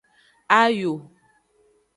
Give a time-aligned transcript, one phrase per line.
[0.61, 0.93] Ayo.